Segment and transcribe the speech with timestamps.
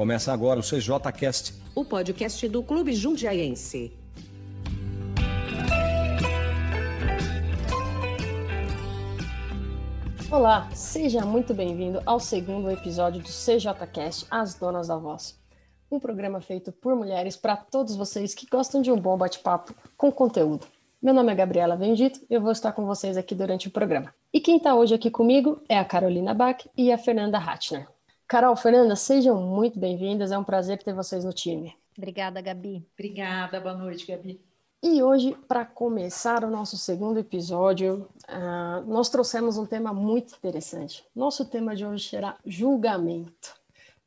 [0.00, 3.92] Começa agora o CJCast, o podcast do Clube Jundiaense.
[10.30, 15.38] Olá, seja muito bem-vindo ao segundo episódio do CJCast As Donas da Voz.
[15.92, 20.10] Um programa feito por mulheres para todos vocês que gostam de um bom bate-papo com
[20.10, 20.66] conteúdo.
[21.02, 24.14] Meu nome é Gabriela Bendito e eu vou estar com vocês aqui durante o programa.
[24.32, 27.86] E quem está hoje aqui comigo é a Carolina Bach e a Fernanda Hatchner.
[28.30, 30.30] Carol, Fernanda, sejam muito bem-vindas.
[30.30, 31.76] É um prazer ter vocês no time.
[31.98, 32.86] Obrigada, Gabi.
[32.94, 34.40] Obrigada, boa noite, Gabi.
[34.80, 41.04] E hoje, para começar o nosso segundo episódio, uh, nós trouxemos um tema muito interessante.
[41.12, 43.52] Nosso tema de hoje será julgamento.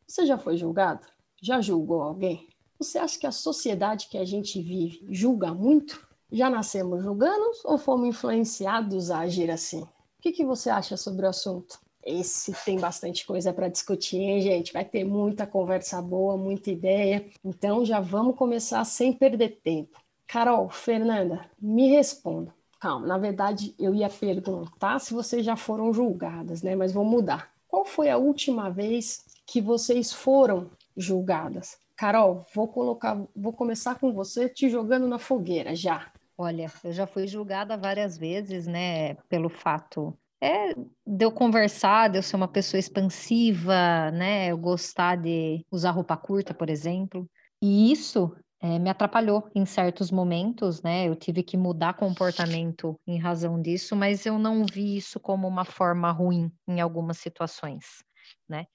[0.08, 1.06] Você já foi julgado?
[1.42, 2.48] Já julgou alguém?
[2.80, 6.02] Você acha que a sociedade que a gente vive julga muito?
[6.32, 9.82] Já nascemos julgando ou fomos influenciados a agir assim?
[9.82, 11.78] O que, que você acha sobre o assunto?
[12.06, 14.74] Esse tem bastante coisa para discutir, hein, gente?
[14.74, 17.26] Vai ter muita conversa boa, muita ideia.
[17.44, 20.00] Então já vamos começar sem perder tempo.
[20.28, 22.54] Carol, Fernanda, me responda.
[22.80, 26.76] Calma, na verdade eu ia perguntar se vocês já foram julgadas, né?
[26.76, 27.52] Mas vou mudar.
[27.68, 31.78] Qual foi a última vez que vocês foram julgadas?
[31.96, 36.12] Carol, vou colocar, vou começar com você te jogando na fogueira já.
[36.38, 40.14] Olha, eu já fui julgada várias vezes, né, pelo fato
[40.44, 44.48] é de eu conversar, de eu ser uma pessoa expansiva, né?
[44.48, 47.30] Eu gostar de usar roupa curta, por exemplo.
[47.62, 51.08] E isso é, me atrapalhou em certos momentos, né?
[51.08, 55.64] Eu tive que mudar comportamento em razão disso, mas eu não vi isso como uma
[55.64, 58.04] forma ruim em algumas situações,
[58.48, 58.66] né?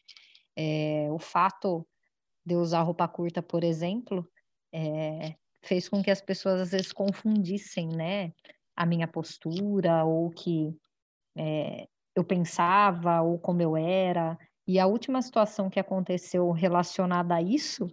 [0.56, 1.86] É, o fato
[2.46, 4.26] de eu usar roupa curta, por exemplo,
[4.72, 8.32] é, fez com que as pessoas às vezes confundissem, né?
[8.74, 10.74] A minha postura ou que
[11.38, 14.38] é, eu pensava ou como eu era.
[14.66, 17.86] E a última situação que aconteceu relacionada a isso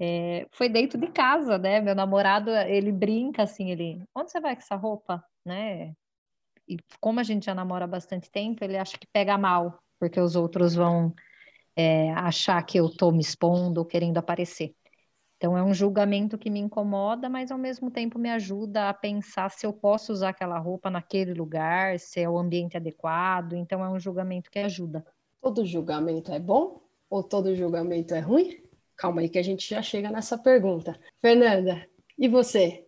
[0.00, 1.80] é, foi dentro de casa, né?
[1.80, 5.92] Meu namorado, ele brinca assim, ele, onde você vai com essa roupa, né?
[6.68, 10.20] E como a gente já namora há bastante tempo, ele acha que pega mal, porque
[10.20, 11.14] os outros vão
[11.76, 14.74] é, achar que eu tô me expondo ou querendo aparecer.
[15.38, 19.48] Então, é um julgamento que me incomoda, mas ao mesmo tempo me ajuda a pensar
[19.52, 23.52] se eu posso usar aquela roupa naquele lugar, se é o ambiente adequado.
[23.52, 25.06] Então, é um julgamento que ajuda.
[25.40, 28.60] Todo julgamento é bom ou todo julgamento é ruim?
[28.96, 30.98] Calma aí que a gente já chega nessa pergunta.
[31.20, 31.88] Fernanda,
[32.18, 32.84] e você?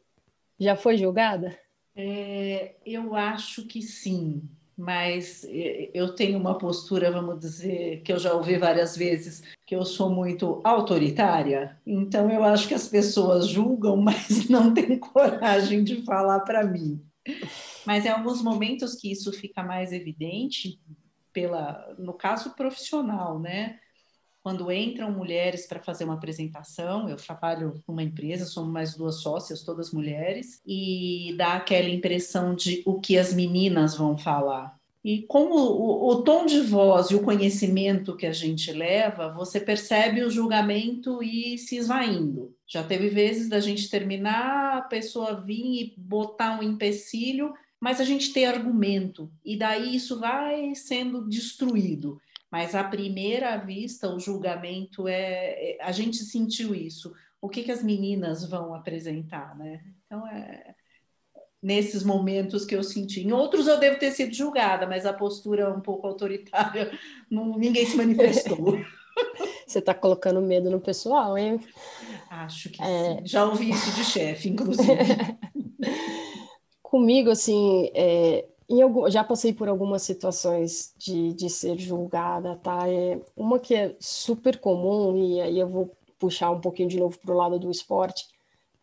[0.58, 1.56] Já foi julgada?
[1.94, 4.42] É, eu acho que sim
[4.80, 5.46] mas
[5.92, 10.08] eu tenho uma postura, vamos dizer, que eu já ouvi várias vezes, que eu sou
[10.08, 11.78] muito autoritária.
[11.86, 16.98] Então eu acho que as pessoas julgam, mas não têm coragem de falar para mim.
[17.84, 20.80] Mas em alguns momentos que isso fica mais evidente,
[21.30, 23.78] pela, no caso profissional, né?
[24.42, 29.62] Quando entram mulheres para fazer uma apresentação, eu trabalho numa empresa, somos mais duas sócias,
[29.62, 34.80] todas mulheres, e dá aquela impressão de o que as meninas vão falar.
[35.04, 39.58] E com o, o, tom de voz e o conhecimento que a gente leva, você
[39.58, 42.54] percebe o julgamento e se esvaindo.
[42.66, 48.04] Já teve vezes da gente terminar, a pessoa vir e botar um empecilho, mas a
[48.04, 52.18] gente tem argumento, e daí isso vai sendo destruído
[52.50, 57.12] mas à primeira vista o julgamento é, é a gente sentiu isso.
[57.40, 59.82] O que, que as meninas vão apresentar, né?
[60.06, 60.74] Então é
[61.62, 63.20] nesses momentos que eu senti.
[63.20, 66.90] Em outros eu devo ter sido julgada, mas a postura um pouco autoritária,
[67.30, 68.78] não, ninguém se manifestou.
[69.66, 71.60] Você está colocando medo no pessoal, hein?
[72.28, 73.18] Acho que é...
[73.18, 73.26] sim.
[73.26, 74.88] Já ouvi isso de chefe, inclusive.
[76.82, 82.88] Comigo, assim, é, em algum, já passei por algumas situações de, de ser julgada, tá?
[82.88, 87.18] É uma que é super comum, e aí eu vou puxar um pouquinho de novo
[87.18, 88.28] para o lado do esporte.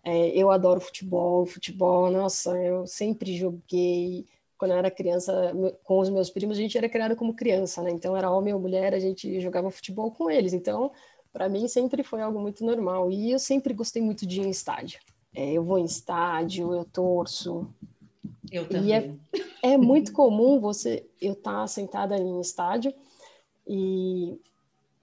[0.04, 4.26] É, eu adoro futebol, futebol, nossa, eu sempre joguei.
[4.58, 5.54] Quando eu era criança,
[5.84, 7.92] com os meus primos, a gente era criado como criança, né?
[7.92, 10.52] Então era homem ou mulher, a gente jogava futebol com eles.
[10.52, 10.92] Então,
[11.32, 13.10] para mim, sempre foi algo muito normal.
[13.12, 15.00] E eu sempre gostei muito de ir em estádio.
[15.34, 17.68] É, eu vou em estádio, eu torço,
[18.52, 18.90] eu também.
[18.90, 22.94] E é, é muito comum você eu estar tá sentada em estádio
[23.68, 24.40] e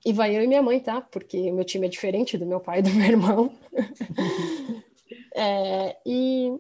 [0.05, 1.01] e vai eu e minha mãe, tá?
[1.01, 3.51] Porque meu time é diferente do meu pai e do meu irmão.
[5.35, 6.53] é, e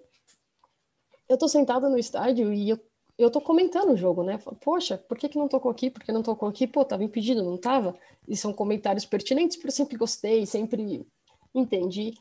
[1.28, 2.80] eu tô sentada no estádio e eu,
[3.18, 4.38] eu tô comentando o jogo, né?
[4.62, 5.90] Poxa, por que, que não tocou aqui?
[5.90, 6.66] Por que não tocou aqui?
[6.66, 7.94] Pô, tava impedido, não tava?
[8.26, 11.06] E são comentários pertinentes, porque eu sempre gostei, sempre
[11.54, 12.14] entendi.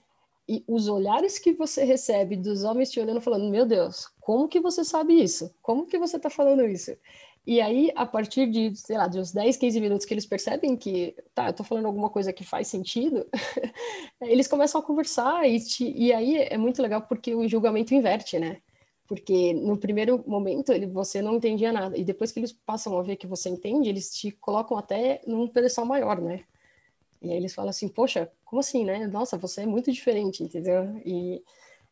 [0.47, 4.59] E os olhares que você recebe dos homens te olhando falando, meu Deus, como que
[4.59, 5.53] você sabe isso?
[5.61, 6.91] Como que você está falando isso?
[7.45, 10.77] E aí, a partir de, sei lá, de uns 10, 15 minutos que eles percebem
[10.77, 13.27] que, tá, eu tô falando alguma coisa que faz sentido,
[14.21, 18.39] eles começam a conversar e, te, e aí é muito legal porque o julgamento inverte,
[18.39, 18.61] né?
[19.05, 23.03] Porque no primeiro momento ele, você não entendia nada, e depois que eles passam a
[23.03, 26.45] ver que você entende, eles te colocam até num pedestal maior, né?
[27.23, 29.07] E aí eles falam assim, poxa, como assim, né?
[29.07, 31.01] Nossa, você é muito diferente, entendeu?
[31.05, 31.41] E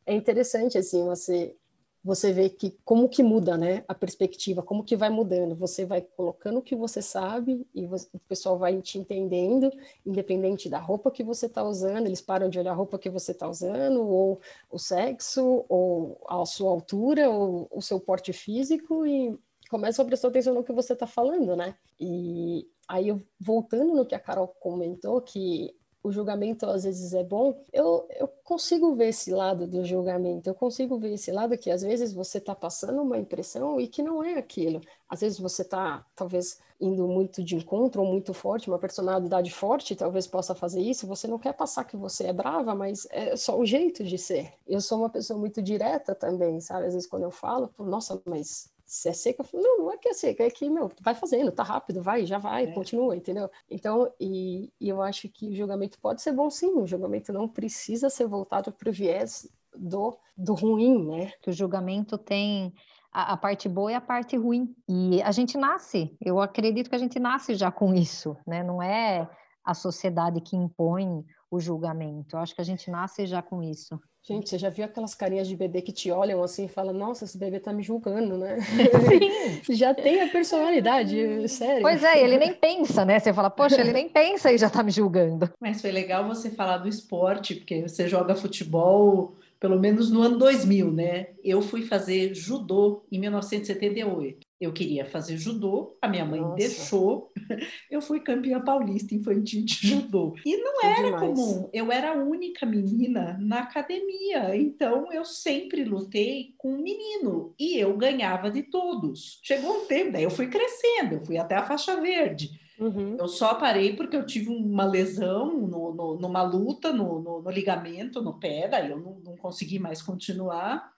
[0.05, 1.55] é interessante, assim, você
[2.03, 5.55] você vê que como que muda, né, a perspectiva, como que vai mudando.
[5.55, 9.71] Você vai colocando o que você sabe e você, o pessoal vai te entendendo,
[10.05, 12.07] independente da roupa que você está usando.
[12.07, 14.41] Eles param de olhar a roupa que você está usando, ou
[14.71, 19.37] o sexo, ou a sua altura, ou o seu porte físico e
[19.69, 21.75] começam a prestar atenção no que você está falando, né?
[21.99, 25.73] E aí, voltando no que a Carol comentou, que
[26.03, 30.55] o julgamento às vezes é bom, eu, eu consigo ver esse lado do julgamento, eu
[30.55, 34.23] consigo ver esse lado que às vezes você está passando uma impressão e que não
[34.23, 34.81] é aquilo.
[35.07, 39.95] Às vezes você está, talvez, indo muito de encontro ou muito forte, uma personalidade forte
[39.95, 41.07] talvez possa fazer isso.
[41.07, 44.53] Você não quer passar que você é brava, mas é só o jeito de ser.
[44.67, 46.87] Eu sou uma pessoa muito direta também, sabe?
[46.87, 49.97] Às vezes quando eu falo, nossa, mas se é seca, eu falo, não, não é
[49.97, 52.71] que é seca, é que, meu, vai fazendo, tá rápido, vai, já vai, é.
[52.73, 53.49] continua, entendeu?
[53.69, 57.47] Então, e, e, eu acho que o julgamento pode ser bom sim, o julgamento não
[57.47, 61.31] precisa ser voltado para o viés do, do ruim, né?
[61.41, 62.73] Que o julgamento tem
[63.13, 64.75] a, a, parte boa e a parte ruim.
[64.89, 68.61] E a gente nasce, eu acredito que a gente nasce já com isso, né?
[68.61, 69.25] Não é
[69.63, 72.35] a sociedade que impõe o julgamento.
[72.35, 73.97] Eu acho que a gente nasce já com isso.
[74.23, 77.25] Gente, você já viu aquelas carinhas de bebê que te olham assim e falam, nossa,
[77.25, 78.59] esse bebê tá me julgando, né?
[78.61, 79.73] Sim.
[79.73, 81.81] já tem a personalidade, sério.
[81.81, 83.19] Pois é, ele nem pensa, né?
[83.19, 85.51] Você fala, poxa, ele nem pensa e já tá me julgando.
[85.59, 90.39] Mas foi legal você falar do esporte, porque você joga futebol pelo menos no ano
[90.39, 91.27] 2000, né?
[91.43, 94.39] Eu fui fazer judô em 1978.
[94.59, 96.55] Eu queria fazer judô, a minha mãe Nossa.
[96.55, 97.31] deixou.
[97.89, 100.33] Eu fui campeã paulista infantil de judô.
[100.45, 101.21] E não era demais.
[101.21, 101.69] comum.
[101.71, 104.55] Eu era a única menina na academia.
[104.55, 109.39] Então eu sempre lutei com um menino e eu ganhava de todos.
[109.43, 112.49] Chegou um tempo, daí eu fui crescendo, eu fui até a faixa verde.
[112.81, 113.15] Uhum.
[113.17, 118.21] Eu só parei porque eu tive uma lesão no, no, numa luta no, no, ligamento,
[118.21, 120.91] no pé, daí eu não, não consegui mais continuar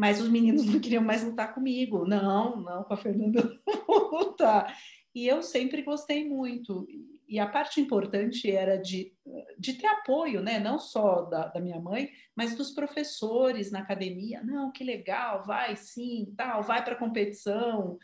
[0.00, 2.06] mas os meninos não queriam mais lutar comigo.
[2.06, 4.74] Não, não, com a Fernanda não vou lutar.
[5.14, 6.86] E eu sempre gostei muito.
[7.28, 9.12] E a parte importante era de,
[9.58, 10.58] de ter apoio, né?
[10.58, 14.42] Não só da, da minha mãe, mas dos professores na academia.
[14.42, 17.98] Não, que legal, vai sim, tal, vai para competição.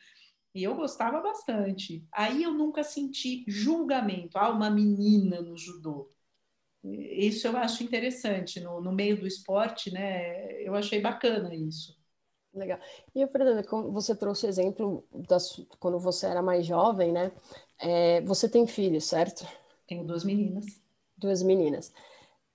[0.57, 2.03] E eu gostava bastante.
[2.11, 4.39] Aí eu nunca senti julgamento.
[4.39, 6.11] Ah, uma menina no judô.
[6.83, 10.51] Isso eu acho interessante no, no meio do esporte, né?
[10.63, 11.95] Eu achei bacana isso.
[12.55, 12.79] Legal.
[13.15, 17.31] E, Fernanda, você trouxe o exemplo das, quando você era mais jovem, né?
[17.79, 19.47] É, você tem filhos, certo?
[19.87, 20.65] Tenho duas meninas.
[21.19, 21.93] Duas meninas.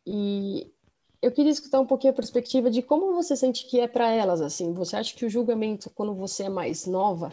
[0.08, 0.74] E
[1.22, 4.42] eu queria escutar um pouquinho a perspectiva de como você sente que é para elas,
[4.42, 4.74] assim.
[4.74, 7.32] Você acha que o julgamento, quando você é mais nova,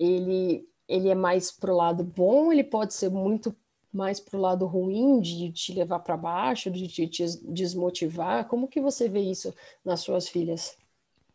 [0.00, 3.54] ele, ele é mais pro lado bom, ele pode ser muito
[3.92, 8.46] mais para o lado ruim, de te levar para baixo, de te, te desmotivar?
[8.46, 9.54] Como que você vê isso
[9.84, 10.76] nas suas filhas?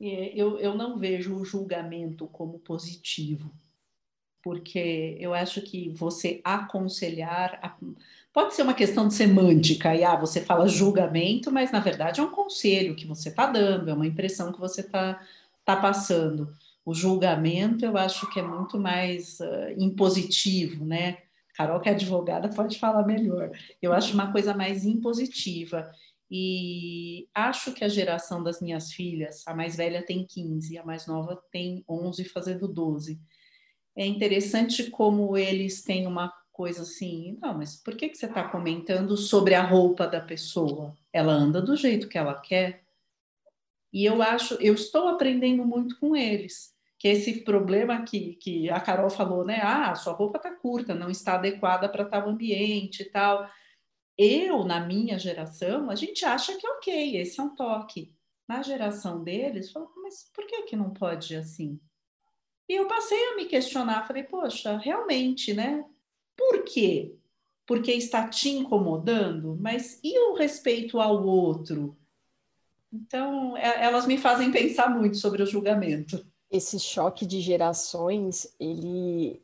[0.01, 3.51] É, eu, eu não vejo o julgamento como positivo,
[4.41, 7.77] porque eu acho que você aconselhar
[8.33, 12.23] pode ser uma questão de semântica, e ah, você fala julgamento, mas na verdade é
[12.23, 15.21] um conselho que você está dando, é uma impressão que você está
[15.63, 16.53] tá passando.
[16.85, 21.17] O julgamento eu acho que é muito mais uh, impositivo, né?
[21.55, 23.49] Carol, que é advogada, pode falar melhor.
[23.81, 25.89] Eu acho uma coisa mais impositiva.
[26.29, 31.07] E acho que a geração das minhas filhas, a mais velha tem 15, a mais
[31.07, 33.19] nova tem 11, fazendo 12.
[33.95, 38.47] É interessante como eles têm uma coisa assim, não, mas por que, que você está
[38.47, 40.95] comentando sobre a roupa da pessoa?
[41.11, 42.83] Ela anda do jeito que ela quer.
[43.93, 48.79] E eu acho, eu estou aprendendo muito com eles que esse problema que, que a
[48.79, 49.59] Carol falou, né?
[49.61, 53.49] Ah, sua roupa está curta, não está adequada para tal ambiente e tal.
[54.17, 58.13] Eu, na minha geração, a gente acha que ok, esse é um toque.
[58.47, 61.79] Na geração deles, falou, mas por que que não pode assim?
[62.69, 65.83] E eu passei a me questionar, falei, poxa, realmente, né?
[66.35, 67.15] Por quê?
[67.65, 71.97] Porque está te incomodando, mas e o respeito ao outro?
[72.93, 76.25] Então, é, elas me fazem pensar muito sobre o julgamento
[76.55, 79.41] esse choque de gerações, ele,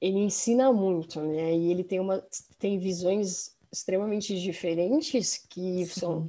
[0.00, 1.54] ele ensina muito, né?
[1.56, 2.24] E ele tem, uma,
[2.58, 6.00] tem visões extremamente diferentes que Sim.
[6.00, 6.28] são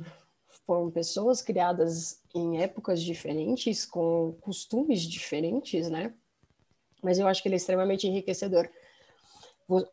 [0.66, 6.14] foram pessoas criadas em épocas diferentes, com costumes diferentes, né?
[7.04, 8.70] mas eu acho que ele é extremamente enriquecedor.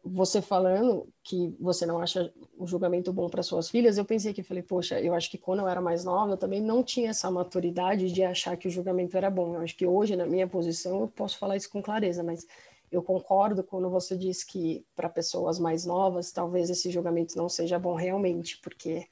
[0.05, 4.43] Você falando que você não acha o julgamento bom para suas filhas, eu pensei que
[4.43, 7.31] falei, poxa, eu acho que quando eu era mais nova, eu também não tinha essa
[7.31, 9.55] maturidade de achar que o julgamento era bom.
[9.55, 12.47] Eu acho que hoje, na minha posição, eu posso falar isso com clareza, mas
[12.91, 17.79] eu concordo quando você diz que para pessoas mais novas, talvez esse julgamento não seja
[17.79, 19.07] bom realmente, porque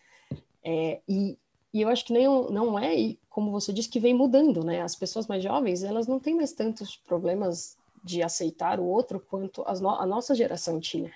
[0.65, 1.39] é, e,
[1.73, 4.83] e eu acho que nem, não é, e como você disse, que vem mudando, né?
[4.83, 7.78] As pessoas mais jovens, elas não têm mais tantos problemas
[8.09, 11.13] de aceitar o outro quanto no a nossa geração tinha.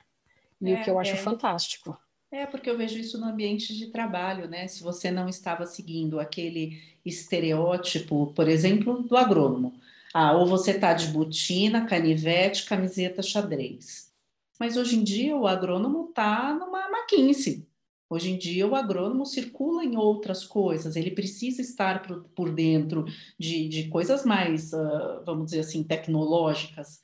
[0.61, 1.17] E é, o que eu acho é.
[1.17, 1.99] fantástico.
[2.31, 4.69] É, porque eu vejo isso no ambiente de trabalho, né?
[4.69, 9.75] Se você não estava seguindo aquele estereótipo, por exemplo, do agrônomo.
[10.15, 14.13] Ah, ou você está de botina, canivete, camiseta xadrez.
[14.61, 17.67] Mas hoje em dia o agrônomo está numa McKinsey.
[18.12, 23.07] Hoje em dia o agrônomo circula em outras coisas, ele precisa estar por, dentro
[23.38, 27.00] de, de coisas mais, uh, vamos dizer assim, tecnológicas.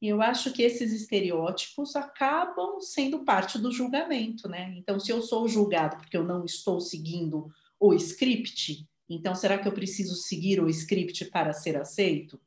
[0.00, 4.72] E eu acho que esses estereótipos acabam sendo parte do julgamento, né?
[4.78, 7.48] Então, se eu sou julgado porque eu não estou seguindo
[7.78, 12.40] o script, então será que eu preciso seguir o script para ser aceito?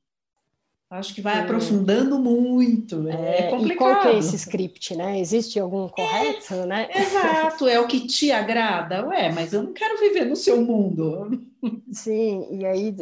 [0.90, 1.42] Acho que vai Sim.
[1.42, 3.08] aprofundando muito.
[3.08, 3.74] É, é complicado.
[3.74, 5.20] E qual que é esse script, né?
[5.20, 6.90] Existe algum correto, é, né?
[6.92, 9.06] Exato, é o que te agrada.
[9.08, 11.30] Ué, mas eu não quero viver no seu mundo.
[11.92, 12.96] Sim, e aí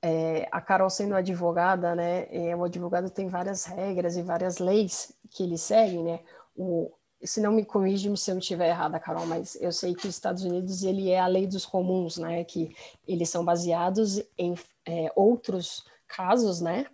[0.00, 2.28] é, a Carol sendo advogada, né?
[2.30, 6.20] É, o advogado tem várias regras e várias leis que ele segue, né?
[6.56, 6.90] O,
[7.22, 10.44] se não me corrige se eu estiver errada, Carol, mas eu sei que os Estados
[10.44, 12.42] Unidos ele é a lei dos comuns, né?
[12.44, 12.74] Que
[13.06, 14.54] eles são baseados em
[14.86, 16.86] é, outros casos, né,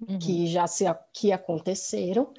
[0.00, 0.18] uhum.
[0.18, 2.32] que já se que aconteceram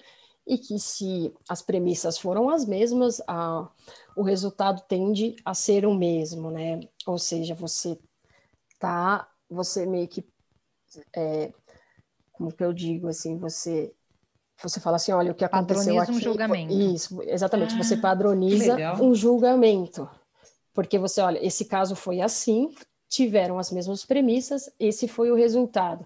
[0.46, 3.70] e que se as premissas foram as mesmas, a,
[4.16, 6.80] o resultado tende a ser o mesmo, né?
[7.06, 8.00] Ou seja, você
[8.80, 10.26] tá, você meio que,
[11.16, 11.54] é,
[12.32, 13.94] como que eu digo assim, você
[14.62, 16.12] você fala assim, olha, o que aconteceu padroniza aqui...
[16.12, 16.74] um julgamento.
[16.74, 20.10] Isso, exatamente, ah, você padroniza um julgamento.
[20.74, 22.74] Porque você, olha, esse caso foi assim,
[23.10, 26.06] tiveram as mesmas premissas, esse foi o resultado.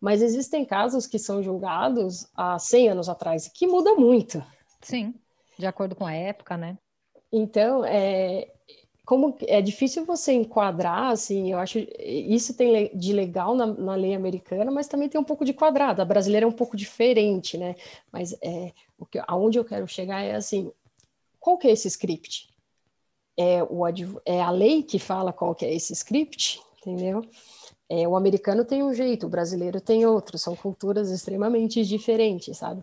[0.00, 4.42] Mas existem casos que são julgados há 100 anos atrás, que muda muito.
[4.80, 5.14] Sim,
[5.58, 6.78] de acordo com a época, né?
[7.32, 8.48] Então, é,
[9.04, 14.14] como é difícil você enquadrar, assim, eu acho isso tem de legal na, na, lei
[14.14, 16.00] americana, mas também tem um pouco de quadrado.
[16.00, 17.74] A brasileira é um pouco diferente, né?
[18.12, 20.72] Mas é, o que, aonde eu quero chegar é assim,
[21.40, 22.48] qual que é esse script?
[23.38, 23.86] É, o,
[24.26, 27.22] é a lei que fala qual que é esse script, entendeu?
[27.88, 32.82] É, o americano tem um jeito, o brasileiro tem outro, são culturas extremamente diferentes, sabe?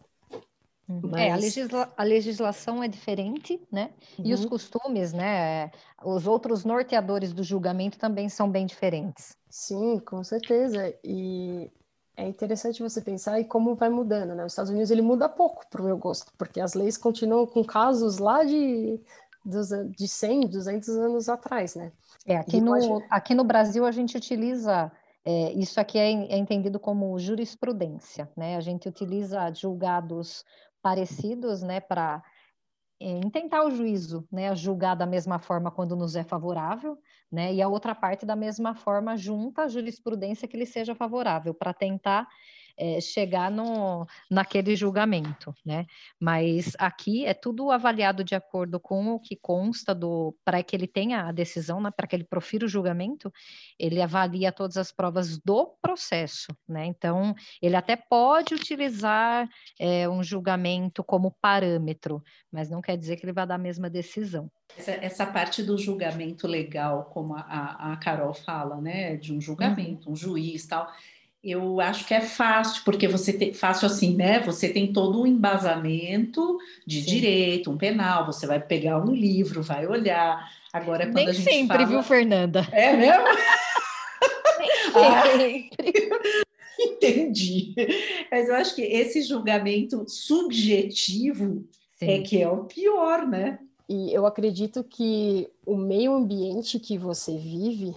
[0.88, 1.04] Mas...
[1.04, 1.18] Uhum.
[1.18, 3.92] É, a, legisla a, legislação é diferente, né?
[4.18, 4.26] Uhum.
[4.26, 4.50] E os uhum.
[4.50, 5.72] costumes, né?
[6.04, 9.36] Os outros norteadores do julgamento também são bem diferentes.
[9.50, 10.94] Sim, com certeza.
[11.04, 11.72] E
[12.16, 14.46] é interessante você pensar e como vai mudando, né?
[14.46, 17.64] Os Estados Unidos ele muda pouco, para o meu gosto, porque as leis continuam com
[17.64, 19.00] casos lá de
[19.46, 21.92] dos, de 100, 200 anos atrás, né?
[22.26, 24.92] É, aqui, no, aqui no Brasil a gente utiliza,
[25.24, 28.58] é, isso aqui é, é entendido como jurisprudência, né?
[28.58, 30.44] A gente utiliza julgados
[30.82, 32.24] parecidos, né, para
[33.00, 36.96] é, intentar o juízo, né, julgar da mesma forma quando nos é favorável,
[37.32, 41.56] né, e a outra parte da mesma forma junta a jurisprudência que lhe seja favorável,
[41.56, 42.28] para tentar
[42.78, 45.86] é, chegar no, naquele julgamento, né?
[46.20, 50.88] Mas aqui é tudo avaliado de acordo com o que consta do para que ele
[50.88, 51.92] tenha a decisão, né?
[51.96, 53.32] para que ele profira o julgamento,
[53.80, 56.86] ele avalia todas as provas do processo, né?
[56.86, 59.48] Então ele até pode utilizar
[59.80, 63.90] é, um julgamento como parâmetro, mas não quer dizer que ele vai dar a mesma
[63.90, 64.52] decisão.
[64.78, 69.16] Essa, essa parte do julgamento legal, como a, a Carol fala, né?
[69.16, 70.14] De um julgamento, uhum.
[70.14, 70.92] um juiz tal
[71.46, 74.40] eu acho que é fácil, porque você tem fácil assim, né?
[74.40, 77.10] Você tem todo um embasamento de Sim.
[77.10, 80.50] direito, um penal, você vai pegar um livro, vai olhar.
[80.74, 81.88] Agora, quando Nem a gente sempre, fala...
[81.88, 82.68] viu, Fernanda?
[82.74, 83.24] É mesmo?
[84.58, 85.70] Nem sempre.
[85.78, 86.42] Ah,
[86.82, 87.76] entendi.
[88.32, 91.64] Mas eu acho que esse julgamento subjetivo
[92.02, 92.12] é Sim.
[92.12, 93.60] é que é o pior, né?
[93.88, 97.94] E eu acredito que o meio ambiente que você vive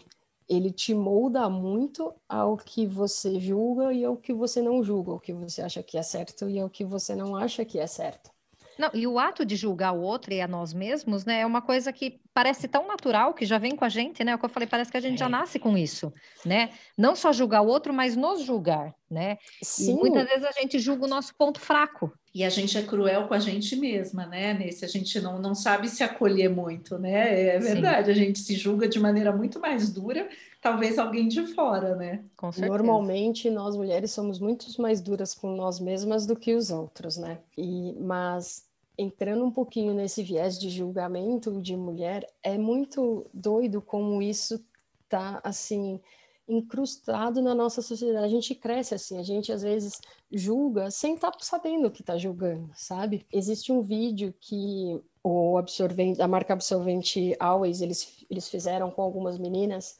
[0.49, 5.21] ele te molda muito ao que você julga e ao que você não julga, o
[5.21, 8.31] que você acha que é certo e ao que você não acha que é certo.
[8.79, 11.61] Não, e o ato de julgar o outro e a nós mesmos, né, é uma
[11.61, 14.31] coisa que parece tão natural que já vem com a gente, né?
[14.31, 15.19] É o que eu falei, parece que a gente é.
[15.19, 16.13] já nasce com isso,
[16.45, 16.71] né?
[16.97, 19.39] Não só julgar o outro, mas nos julgar, né?
[19.61, 19.91] Sim.
[19.91, 22.13] E muitas vezes a gente julga o nosso ponto fraco.
[22.33, 24.55] E a gente é cruel com a gente mesma, né?
[24.55, 27.57] Nesse a gente não, não sabe se acolher muito, né?
[27.57, 28.13] É verdade, Sim.
[28.13, 30.29] a gente se julga de maneira muito mais dura,
[30.61, 32.23] talvez alguém de fora, né?
[32.37, 32.73] Com certeza.
[32.73, 37.39] Normalmente nós mulheres somos muito mais duras com nós mesmas do que os outros, né?
[37.57, 38.68] E mas
[38.99, 44.63] entrando um pouquinho nesse viés de julgamento de mulher, é muito doido como isso
[45.09, 46.01] tá assim
[46.49, 48.25] incrustado na nossa sociedade.
[48.25, 50.01] A gente cresce assim, a gente às vezes
[50.33, 53.27] julga sem estar tá sabendo que está julgando, sabe?
[53.33, 59.39] Existe um vídeo que o absorvente, a marca absorvente Always, eles, eles fizeram com algumas
[59.39, 59.99] meninas,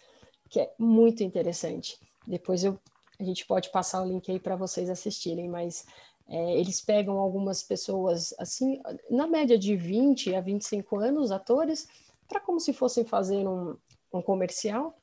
[0.49, 1.99] que é muito interessante.
[2.27, 2.79] Depois eu,
[3.21, 5.85] a gente pode passar o link aí para vocês assistirem, mas
[6.29, 8.81] é, eles pegam algumas pessoas, assim,
[9.11, 11.89] na média de 20 a 25 anos, atores,
[12.29, 13.77] para como se fossem fazer um,
[14.13, 14.97] um comercial,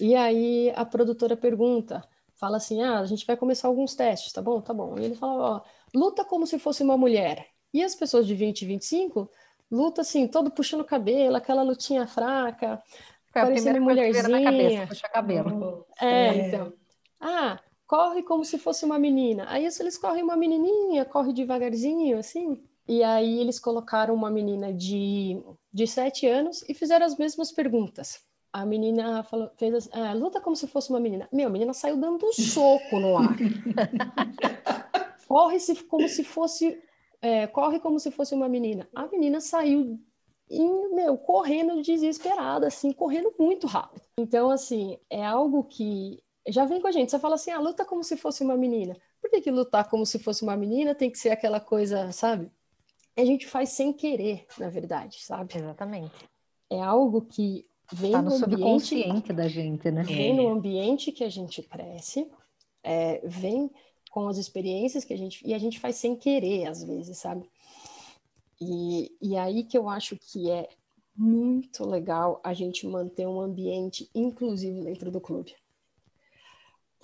[0.00, 2.02] e aí a produtora pergunta,
[2.34, 4.60] fala assim: ah, a gente vai começar alguns testes, tá bom?
[4.60, 4.98] Tá bom.
[4.98, 5.60] E ele fala: ó,
[5.94, 7.46] luta como se fosse uma mulher.
[7.72, 9.30] E as pessoas de 20 e 25
[9.70, 12.82] luta assim, todo puxando o cabelo, aquela lutinha fraca,
[13.32, 14.28] Foi parecendo mulherzinha.
[14.28, 15.86] Na cabeça, puxa cabelo.
[16.00, 16.72] É, é, então.
[17.20, 19.46] Ah, corre como se fosse uma menina.
[19.48, 22.62] Aí eles correm uma menininha, corre devagarzinho, assim.
[22.86, 28.20] E aí eles colocaram uma menina de, de 7 anos e fizeram as mesmas perguntas
[28.54, 31.28] a menina falou, fez assim, ah, luta como se fosse uma menina.
[31.32, 33.34] Meu, a menina saiu dando um soco no ar.
[35.26, 36.80] corre -se como se fosse,
[37.20, 38.88] é, corre como se fosse uma menina.
[38.94, 39.98] A menina saiu,
[40.48, 44.02] meu, correndo desesperada, assim, correndo muito rápido.
[44.16, 47.10] Então, assim, é algo que já vem com a gente.
[47.10, 48.96] Você fala assim, ah, luta como se fosse uma menina.
[49.20, 52.50] Por que, que lutar como se fosse uma menina tem que ser aquela coisa, sabe?
[53.16, 55.56] A gente faz sem querer, na verdade, sabe?
[55.56, 56.14] Exatamente.
[56.70, 60.02] É algo que vem tá no, no subconsciente da gente, né?
[60.02, 60.34] Vem é.
[60.34, 62.30] no ambiente que a gente cresce,
[62.82, 63.70] é, vem
[64.10, 67.48] com as experiências que a gente e a gente faz sem querer às vezes, sabe?
[68.60, 70.68] E, e aí que eu acho que é
[71.16, 75.54] muito legal a gente manter um ambiente inclusivo dentro do clube.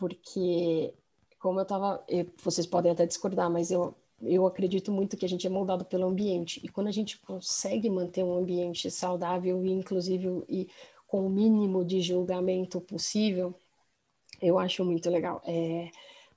[0.01, 0.95] Porque,
[1.39, 2.03] como eu estava,
[2.43, 6.07] vocês podem até discordar, mas eu, eu acredito muito que a gente é moldado pelo
[6.07, 6.59] ambiente.
[6.65, 10.69] E quando a gente consegue manter um ambiente saudável e inclusive e
[11.07, 13.55] com o mínimo de julgamento possível,
[14.41, 15.43] eu acho muito legal.
[15.45, 15.91] É,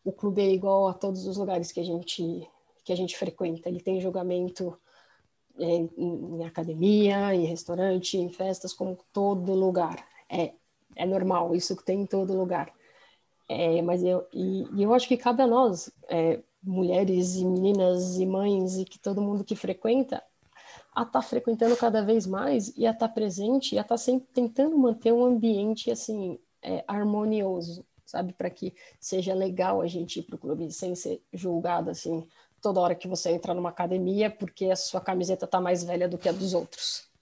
[0.04, 2.45] o clube é igual a todos os lugares que a gente
[2.84, 3.69] que a gente frequenta.
[3.69, 4.78] Ele tem julgamento
[5.58, 10.06] é, em, em, academia, em restaurante, em festas, como todo lugar.
[10.30, 10.54] É,
[10.95, 12.73] é normal, isso tem em todo lugar.
[13.47, 18.17] É, mas eu, e, e, eu acho que cabe a nós, é, mulheres e meninas
[18.17, 20.23] e mães e que todo mundo que frequenta
[20.95, 23.95] a estar tá frequentando cada vez mais e a estar tá presente e a estar
[23.95, 29.88] tá sempre tentando manter um ambiente assim é, harmonioso, sabe, para que seja legal a
[29.88, 32.25] gente ir para o clube sem ser julgado assim
[32.62, 36.17] toda hora que você entra numa academia porque a sua camiseta está mais velha do
[36.17, 37.12] que a dos outros.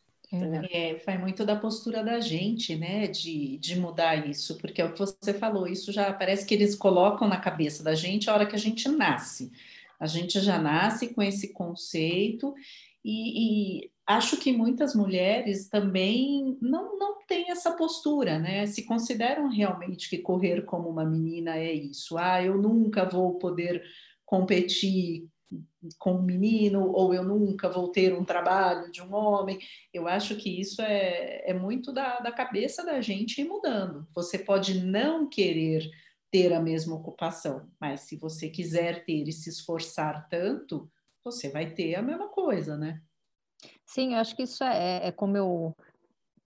[0.71, 4.93] É, faz muito da postura da gente, né, de, de mudar isso, porque é o
[4.93, 8.45] que você falou, isso já parece que eles colocam na cabeça da gente a hora
[8.45, 9.51] que a gente nasce.
[9.99, 12.55] A gente já nasce com esse conceito
[13.03, 18.65] e, e acho que muitas mulheres também não, não têm essa postura, né?
[18.65, 22.17] Se consideram realmente que correr como uma menina é isso.
[22.17, 23.83] Ah, eu nunca vou poder
[24.25, 25.29] competir
[25.97, 29.59] com um menino, ou eu nunca vou ter um trabalho de um homem.
[29.93, 34.07] Eu acho que isso é, é muito da, da cabeça da gente ir mudando.
[34.13, 35.89] Você pode não querer
[36.31, 40.89] ter a mesma ocupação, mas se você quiser ter e se esforçar tanto,
[41.23, 43.01] você vai ter a mesma coisa, né?
[43.85, 45.75] Sim, eu acho que isso é, é como eu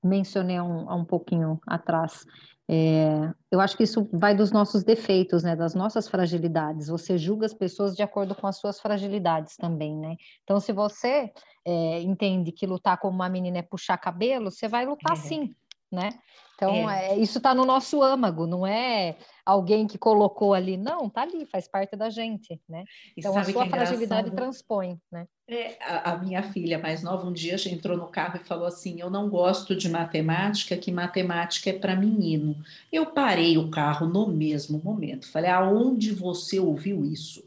[0.03, 2.25] mencionei um, um pouquinho atrás.
[2.67, 6.87] É, eu acho que isso vai dos nossos defeitos, né, das nossas fragilidades.
[6.87, 10.15] Você julga as pessoas de acordo com as suas fragilidades também, né?
[10.43, 11.31] Então, se você
[11.63, 15.15] é, entende que lutar como uma menina é puxar cabelo, você vai lutar é.
[15.15, 15.55] sim,
[15.91, 16.11] né?
[16.55, 17.09] Então, é.
[17.09, 21.45] é isso está no nosso âmago, não é alguém que colocou ali, não, tá ali,
[21.45, 22.83] faz parte da gente, né?
[23.17, 25.27] Então, a sua é fragilidade transpõe, né?
[25.47, 28.99] É, a, a, minha filha mais nova, um dia entrou no carro e falou assim:
[28.99, 32.55] Eu não gosto de matemática, que matemática é para menino.
[32.91, 35.29] Eu parei o carro no mesmo momento.
[35.29, 37.43] Falei: Aonde você ouviu isso?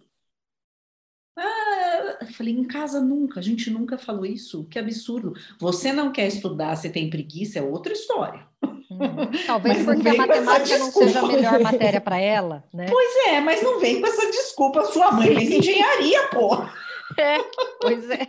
[2.20, 5.34] Ah, falei, em casa nunca, a gente nunca falou isso, que absurdo.
[5.58, 8.46] Você não quer estudar, você tem preguiça, é outra história.
[8.62, 9.30] Uhum.
[9.46, 12.86] Talvez mas porque a matemática não seja a melhor matéria para ela, né?
[12.90, 14.84] Pois é, mas não vem com essa desculpa.
[14.86, 16.56] Sua mãe fez engenharia, pô.
[17.16, 17.38] É,
[17.80, 18.28] pois é.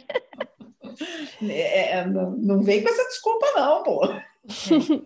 [1.43, 4.05] É, é, não, não vem com essa desculpa, não, pô.
[4.05, 4.25] É.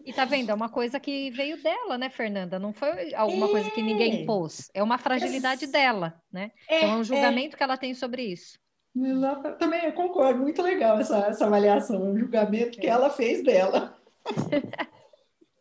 [0.06, 0.52] E tá vendo?
[0.52, 2.60] É uma coisa que veio dela, né, Fernanda?
[2.60, 3.50] Não foi alguma é.
[3.50, 4.26] coisa que ninguém é.
[4.26, 4.70] pôs.
[4.74, 6.52] É uma fragilidade dela, né?
[6.70, 8.58] É, então é um julgamento que ela tem sobre isso.
[8.96, 9.58] Exato.
[9.58, 13.98] Também concordo, muito legal essa, essa avaliação, um julgamento que ela fez dela.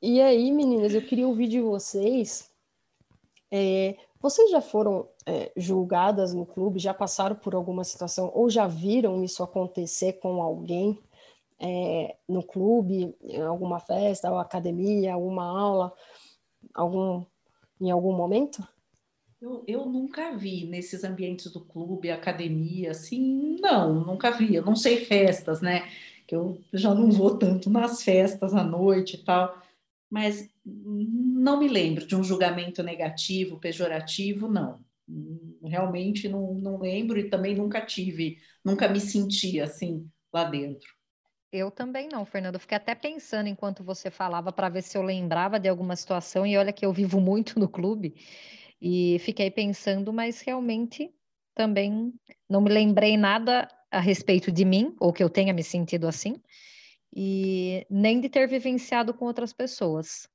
[0.02, 2.50] e aí, meninas, eu queria ouvir de vocês.
[3.50, 8.66] É, vocês já foram é, julgadas no clube, já passaram por alguma situação ou já
[8.66, 10.98] viram isso acontecer com alguém
[11.58, 15.92] é, no clube, em alguma festa, ou academia, alguma aula,
[16.74, 17.24] algum,
[17.80, 18.66] em algum momento?
[19.42, 24.54] Eu, eu nunca vi nesses ambientes do clube, academia, assim, não, nunca vi.
[24.54, 25.90] Eu não sei festas, né?
[26.28, 29.60] Que eu já não vou tanto nas festas à noite e tal,
[30.08, 34.78] mas não me lembro de um julgamento negativo, pejorativo, não.
[35.60, 40.88] Realmente não, não lembro e também nunca tive, nunca me senti assim lá dentro.
[41.52, 42.58] Eu também não, Fernando.
[42.58, 46.56] fiquei até pensando enquanto você falava para ver se eu lembrava de alguma situação, e
[46.56, 48.14] olha que eu vivo muito no clube,
[48.82, 51.14] e fiquei pensando, mas realmente
[51.54, 52.12] também
[52.50, 56.34] não me lembrei nada a respeito de mim, ou que eu tenha me sentido assim,
[57.14, 60.28] e nem de ter vivenciado com outras pessoas.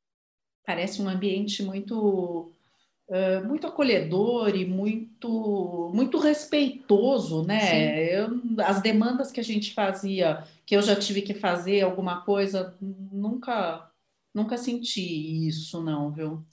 [0.66, 2.54] Parece um ambiente muito
[3.10, 8.04] Uh, muito acolhedor e muito muito respeitoso, né?
[8.14, 8.28] Eu,
[8.66, 13.90] as demandas que a gente fazia, que eu já tive que fazer alguma coisa, nunca
[14.34, 16.46] nunca senti isso, não, viu?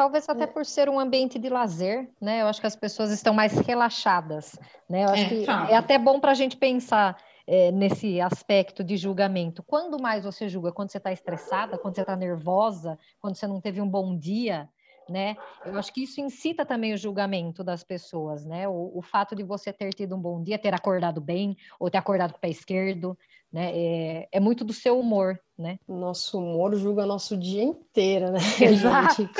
[0.00, 0.46] Talvez até é.
[0.46, 2.40] por ser um ambiente de lazer, né?
[2.40, 4.58] Eu acho que as pessoas estão mais relaxadas,
[4.88, 5.04] né?
[5.04, 8.96] Eu acho é, que é até bom para a gente pensar é, nesse aspecto de
[8.96, 9.62] julgamento.
[9.62, 10.72] Quando mais você julga?
[10.72, 11.76] Quando você está estressada?
[11.76, 12.98] Quando você está nervosa?
[13.20, 14.70] Quando você não teve um bom dia?
[15.10, 15.36] Né?
[15.66, 18.68] Eu acho que isso incita também o julgamento das pessoas, né?
[18.68, 21.98] O, o, fato de você ter tido um bom dia, ter acordado bem, ou ter
[21.98, 23.18] acordado com o pé esquerdo,
[23.52, 23.72] né?
[23.74, 25.80] É, é muito do seu humor, né?
[25.88, 28.38] Nosso humor julga nosso dia inteiro, né?
[28.62, 29.22] Exato.
[29.22, 29.32] Gente,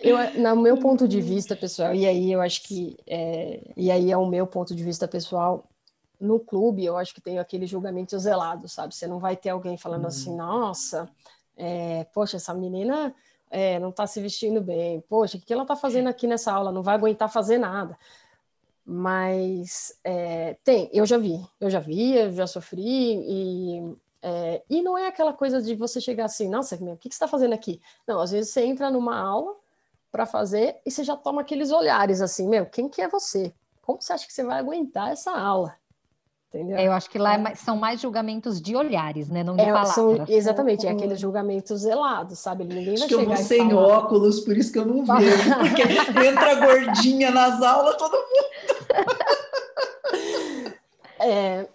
[0.00, 4.10] eu, no meu ponto de vista pessoal, e aí eu acho que, é, e aí
[4.10, 5.68] é o meu ponto de vista pessoal,
[6.18, 8.94] no clube eu acho que tem aquele julgamento zelado, sabe?
[8.94, 10.08] Você não vai ter alguém falando uhum.
[10.08, 11.08] assim, nossa,
[11.58, 13.14] é, poxa, essa menina
[13.50, 16.72] é, não está se vestindo bem, poxa, o que ela está fazendo aqui nessa aula?
[16.72, 17.98] Não vai aguentar fazer nada.
[18.84, 24.82] Mas é, tem, eu já vi, eu já vi, eu já sofri, e, é, e
[24.82, 27.52] não é aquela coisa de você chegar assim, nossa, o que, que você está fazendo
[27.52, 27.80] aqui?
[28.06, 29.54] Não, às vezes você entra numa aula
[30.10, 33.52] para fazer e você já toma aqueles olhares assim, meu, quem que é você?
[33.82, 35.76] Como você acha que você vai aguentar essa aula?
[36.48, 36.78] Entendeu?
[36.78, 39.44] Eu acho que lá é mais, são mais julgamentos de olhares, né?
[39.44, 39.94] Não de é, palavras.
[39.94, 42.64] São, exatamente, é aqueles julgamentos zelados, sabe?
[42.64, 43.82] Ninguém acho vai que eu vou sem falar.
[43.82, 45.58] óculos, por isso que eu não vejo.
[45.58, 45.82] Porque
[46.26, 48.48] entra gordinha nas aulas, todo mundo.
[51.20, 51.68] é,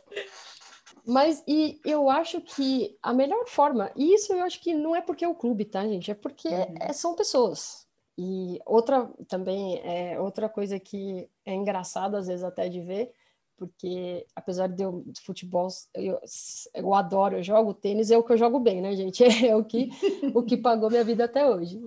[1.05, 5.01] mas e eu acho que a melhor forma, e isso eu acho que não é
[5.01, 6.09] porque é o clube, tá, gente?
[6.09, 6.75] É porque uhum.
[6.79, 7.86] é, são pessoas.
[8.17, 13.13] E outra também, é, outra coisa que é engraçada às vezes até de ver
[13.57, 16.19] porque apesar de eu de futebol eu,
[16.73, 19.23] eu adoro, eu jogo tênis, é o que eu jogo bem, né, gente?
[19.47, 19.89] É o que
[20.33, 21.79] o que pagou minha vida até hoje.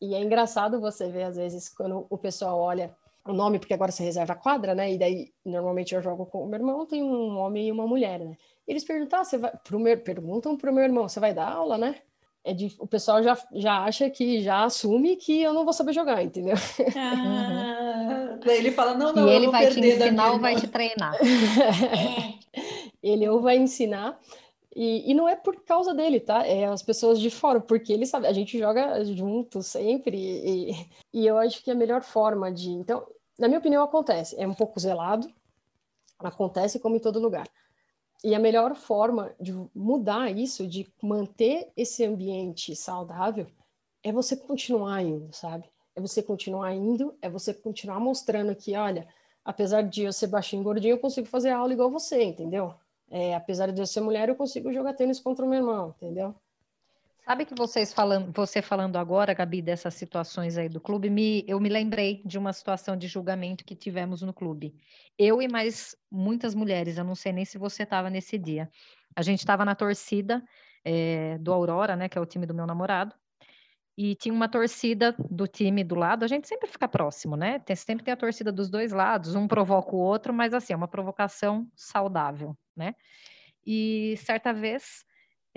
[0.00, 3.90] E é engraçado você ver às vezes quando o pessoal olha o nome, porque agora
[3.90, 4.92] você reserva a quadra, né?
[4.92, 8.20] E daí normalmente eu jogo com o meu irmão, tem um homem e uma mulher,
[8.20, 8.36] né?
[8.66, 11.76] Eles perguntam, ah, você vai pro meu, perguntam pro meu irmão, você vai dar aula,
[11.78, 12.00] né?
[12.46, 15.92] É de, o pessoal já, já acha que já assume que eu não vou saber
[15.92, 16.54] jogar, entendeu?
[16.96, 21.12] Ah, Daí ele fala, não, não, e ele vai te ensinar ou vai te treinar.
[23.02, 24.16] ele ou vai ensinar,
[24.74, 26.46] e, e não é por causa dele, tá?
[26.46, 31.26] É as pessoas de fora, porque ele sabe, a gente joga junto sempre, e, e
[31.26, 32.70] eu acho que a melhor forma de.
[32.70, 33.04] Então,
[33.36, 34.36] na minha opinião, acontece.
[34.38, 35.28] É um pouco zelado,
[36.20, 37.48] acontece como em todo lugar.
[38.24, 43.46] E a melhor forma de mudar isso, de manter esse ambiente saudável,
[44.02, 45.64] é você continuar indo, sabe?
[45.94, 49.08] É você continuar indo, é você continuar mostrando que, olha,
[49.44, 52.74] apesar de eu ser baixinho e gordinho, eu consigo fazer aula igual você, entendeu?
[53.10, 56.34] É, apesar de eu ser mulher, eu consigo jogar tênis contra o meu irmão, entendeu?
[57.28, 61.58] Sabe que vocês falando, você falando agora, Gabi, dessas situações aí do clube, me, eu
[61.58, 64.76] me lembrei de uma situação de julgamento que tivemos no clube.
[65.18, 68.70] Eu e mais muitas mulheres, eu não sei nem se você estava nesse dia.
[69.16, 70.40] A gente estava na torcida
[70.84, 73.12] é, do Aurora, né, que é o time do meu namorado,
[73.98, 76.24] e tinha uma torcida do time do lado.
[76.24, 77.58] A gente sempre fica próximo, né?
[77.58, 80.76] Tem, sempre tem a torcida dos dois lados, um provoca o outro, mas assim, é
[80.76, 82.94] uma provocação saudável, né?
[83.66, 85.04] E certa vez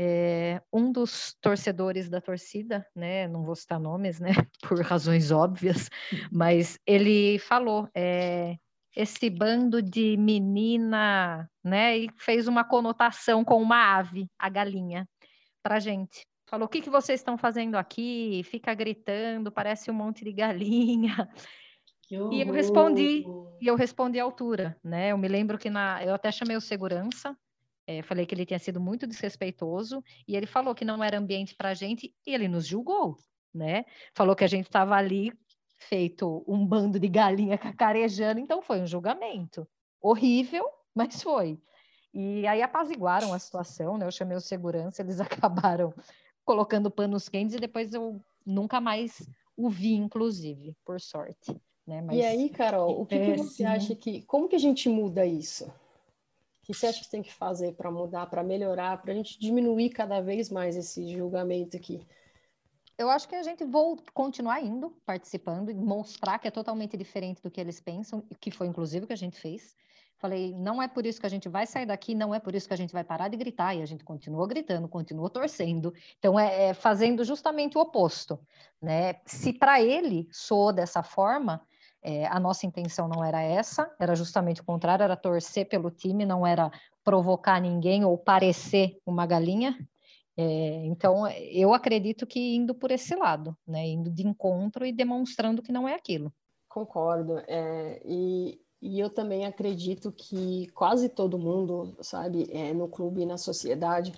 [0.02, 4.30] é, um dos torcedores da torcida, né, não vou citar nomes, né,
[4.64, 5.90] por razões óbvias,
[6.32, 8.56] mas ele falou, é,
[8.96, 11.98] esse bando de menina, né?
[11.98, 15.08] E fez uma conotação com uma ave, a galinha,
[15.64, 16.26] para gente.
[16.50, 18.42] Falou: o que, que vocês estão fazendo aqui?
[18.44, 21.30] Fica gritando, parece um monte de galinha.
[22.12, 23.24] E eu respondi,
[23.62, 25.12] e eu respondi à altura, né?
[25.12, 27.38] Eu me lembro que na, eu até chamei o segurança,
[27.90, 31.56] é, falei que ele tinha sido muito desrespeitoso, e ele falou que não era ambiente
[31.56, 33.18] para a gente, e ele nos julgou,
[33.52, 33.84] né?
[34.14, 35.34] Falou que a gente estava ali
[35.76, 39.68] feito um bando de galinha cacarejando, então foi um julgamento.
[40.00, 41.60] Horrível, mas foi.
[42.14, 44.06] E aí apaziguaram a situação, né?
[44.06, 45.92] Eu chamei o segurança, eles acabaram
[46.46, 51.60] colocando panos quentes e depois eu nunca mais o vi, inclusive, por sorte.
[51.88, 52.04] Né?
[52.04, 52.18] Mas...
[52.18, 54.22] E aí, Carol, o que, que, você acha que.
[54.28, 55.72] Como que a gente muda isso?
[56.70, 59.90] Que você acha que tem que fazer para mudar, para melhorar, para a gente diminuir
[59.90, 62.00] cada vez mais esse julgamento aqui?
[62.96, 67.42] Eu acho que a gente vou continuar indo, participando, e mostrar que é totalmente diferente
[67.42, 69.76] do que eles pensam, que foi inclusive o que a gente fez.
[70.20, 72.68] Falei, não é por isso que a gente vai sair daqui, não é por isso
[72.68, 75.92] que a gente vai parar de gritar, e a gente continua gritando, continua torcendo.
[76.20, 78.40] Então, é, é fazendo justamente o oposto.
[78.80, 79.16] Né?
[79.26, 81.66] Se para ele soou dessa forma,
[82.02, 86.26] é, a nossa intenção não era essa, era justamente o contrário, era torcer pelo time,
[86.26, 86.72] não era
[87.04, 89.78] provocar ninguém ou parecer uma galinha.
[90.38, 93.86] É, então, eu acredito que indo por esse lado, né?
[93.88, 96.32] indo de encontro e demonstrando que não é aquilo.
[96.70, 97.40] Concordo.
[97.48, 103.26] É, e, e eu também acredito que quase todo mundo, sabe, é, no clube e
[103.26, 104.14] na sociedade,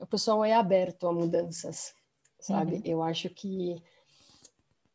[0.00, 1.94] o pessoal é aberto a mudanças,
[2.40, 2.76] sabe?
[2.76, 2.82] Uhum.
[2.84, 3.82] Eu acho que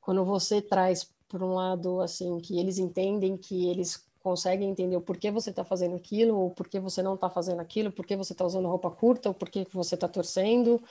[0.02, 5.02] quando você traz por um lado, assim, que eles entendem que eles conseguem entender o
[5.02, 8.46] porquê você está fazendo aquilo, ou porquê você não está fazendo aquilo, porquê você está
[8.46, 10.82] usando roupa curta, ou porquê que você está torcendo,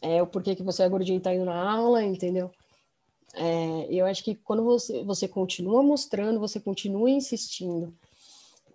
[0.00, 2.50] é, o porquê que você é gordinho e está indo na aula, entendeu?
[3.34, 7.94] É, eu acho que quando você, você continua mostrando, você continua insistindo,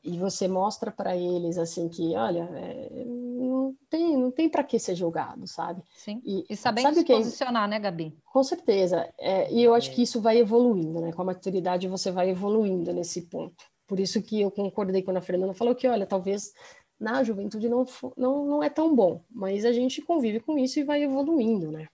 [0.04, 3.06] e você mostra para eles assim que, olha, é,
[3.66, 5.82] não tem, não tem para que ser julgado, sabe?
[5.96, 6.22] Sim.
[6.26, 8.16] E, e sabendo sabe se que posicionar, né, Gabi?
[8.26, 9.12] Com certeza.
[9.20, 9.94] É, e eu acho é.
[9.94, 11.12] que isso vai evoluindo, né?
[11.12, 13.66] Com a maturidade você vai evoluindo nesse ponto.
[13.88, 16.54] Por isso que eu concordei quando a Fernanda falou que, olha, talvez
[17.00, 17.86] na juventude não,
[18.18, 21.88] não, não é tão bom, mas a gente convive com isso e vai evoluindo, né?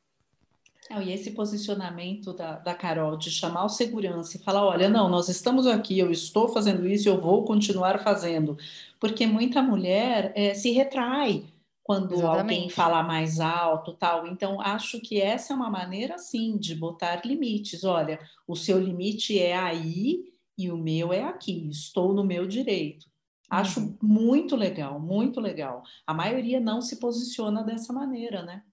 [0.99, 5.29] e esse posicionamento da, da Carol de chamar o segurança e falar: olha, não, nós
[5.29, 8.57] estamos aqui, eu estou fazendo isso, eu vou continuar fazendo.
[8.99, 11.45] Porque muita mulher é, se retrai
[11.91, 12.39] quando Exatamente.
[12.39, 14.25] alguém fala mais alto, tal.
[14.25, 17.84] Então, acho que essa é uma maneira, sim, de botar limites.
[17.84, 20.23] Olha, o seu limite é aí
[20.58, 23.06] e o meu é aqui, estou no meu direito.
[23.49, 23.97] Acho uhum.
[24.01, 25.84] muito legal, muito legal.
[26.08, 28.63] A maioria não se posiciona dessa maneira, né?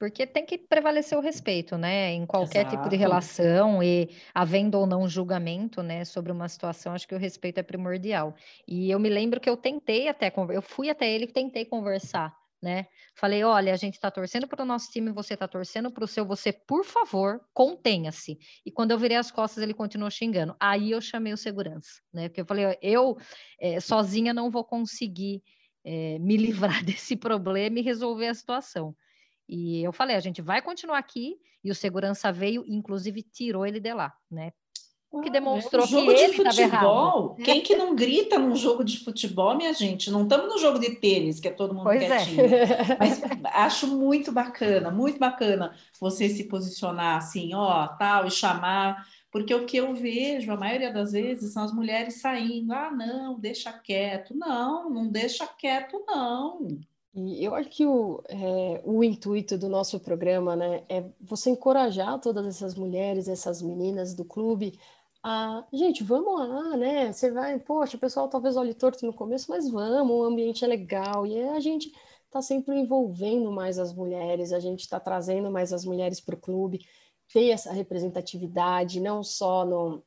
[0.00, 2.12] Porque tem que prevalecer o respeito, né?
[2.12, 2.76] Em qualquer Exato.
[2.76, 7.18] tipo de relação e havendo ou não julgamento, né, sobre uma situação, acho que o
[7.18, 8.34] respeito é primordial.
[8.66, 12.34] E eu me lembro que eu tentei até, eu fui até ele e tentei conversar
[12.62, 12.86] né?
[13.14, 16.06] Falei, olha, a gente está torcendo para o nosso time, você está torcendo para o
[16.06, 18.38] seu, você, por favor, contenha-se.
[18.64, 20.54] E quando eu virei as costas, ele continuou xingando.
[20.60, 22.28] Aí eu chamei o segurança, né?
[22.28, 23.16] Porque eu falei, eu
[23.58, 25.42] é, sozinha não vou conseguir
[25.84, 26.36] é, me
[26.76, 28.94] livrar desse problema e resolver a situação.
[29.52, 33.80] E eu falei, a gente vai continuar aqui, e o segurança veio, inclusive tirou ele
[33.80, 34.52] de lá, né?
[35.22, 37.34] que demonstrou um jogo que de ele futebol.
[37.34, 40.08] Quem que não grita num jogo de futebol, minha gente?
[40.08, 42.06] Não estamos no jogo de tênis, que é todo mundo pois é.
[42.06, 42.54] quietinho.
[42.54, 42.66] É.
[42.96, 43.20] Mas
[43.52, 49.04] acho muito bacana, muito bacana você se posicionar assim, ó, tal, e chamar.
[49.32, 52.72] Porque o que eu vejo, a maioria das vezes, são as mulheres saindo.
[52.72, 54.32] Ah, não, deixa quieto.
[54.32, 56.68] Não, não deixa quieto, não.
[57.12, 62.20] E eu acho que o, é, o intuito do nosso programa né, é você encorajar
[62.20, 64.78] todas essas mulheres, essas meninas do clube
[65.22, 67.12] ah, gente, vamos lá, né?
[67.12, 70.68] Você vai, poxa, o pessoal talvez olhe torto no começo, mas vamos, o ambiente é
[70.68, 71.26] legal.
[71.26, 71.92] E a gente
[72.24, 76.40] está sempre envolvendo mais as mulheres, a gente está trazendo mais as mulheres para o
[76.40, 76.86] clube,
[77.32, 80.02] ter essa representatividade, não só no,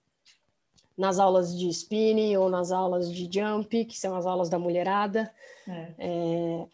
[0.97, 5.31] nas aulas de spinning ou nas aulas de jump, que são as aulas da mulherada.
[5.67, 5.93] É.
[5.99, 6.67] É,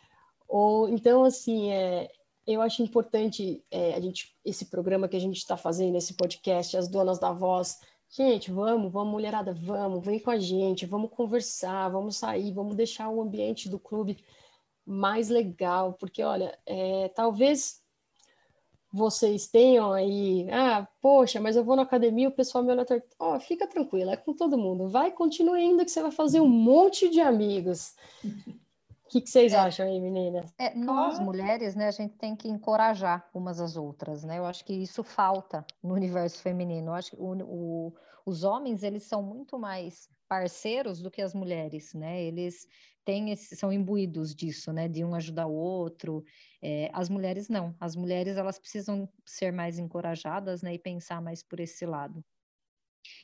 [0.50, 2.12] ou então, assim, é,
[2.46, 6.76] eu acho importante é, a gente, esse programa que a gente está fazendo, esse podcast,
[6.76, 7.80] as donas da voz
[8.12, 13.08] Gente, vamos, vamos, mulherada, vamos, vem com a gente, vamos conversar, vamos sair, vamos deixar
[13.08, 14.18] o ambiente do clube
[14.84, 17.84] mais legal, porque olha, é, talvez
[18.92, 22.84] vocês tenham aí, ah, poxa, mas eu vou na academia, o pessoal me olha.
[23.20, 24.90] Ó, oh, fica tranquila, é com todo mundo.
[24.90, 27.94] Vai, continue indo que você vai fazer um monte de amigos.
[29.10, 30.54] O que, que, vocês é, acham aí, meninas?
[30.56, 34.38] É, nós, mulheres, né, a gente tem que encorajar umas às outras, né?
[34.38, 36.92] Eu acho que isso falta no universo feminino.
[36.92, 37.94] Eu acho que o, o,
[38.24, 42.22] os homens, eles são muito mais parceiros do que as mulheres, né?
[42.22, 42.68] Eles
[43.04, 44.88] têm esse, são imbuídos disso, né?
[44.88, 46.24] De um ajudar o outro.
[46.62, 47.76] É, as mulheres não.
[47.80, 50.76] As mulheres elas precisam ser mais encorajadas, né?
[50.76, 52.24] E pensar mais por esse lado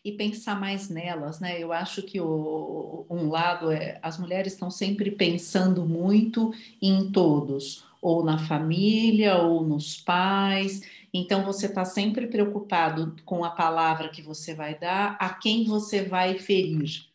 [0.04, 1.60] e pensar mais nelas, né?
[1.60, 7.84] Eu acho que o, um lado é as mulheres estão sempre pensando muito em todos,
[8.00, 10.82] ou na família, ou nos pais.
[11.12, 16.04] Então você está sempre preocupado com a palavra que você vai dar, a quem você
[16.04, 17.08] vai ferir.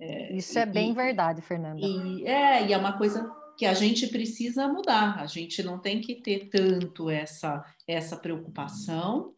[0.00, 1.80] É, Isso é bem verdade, Fernanda.
[1.80, 5.18] E, é, e é uma coisa que a gente precisa mudar.
[5.20, 9.32] A gente não tem que ter tanto essa essa preocupação,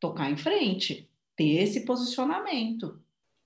[0.00, 3.00] tocar em frente ter esse posicionamento.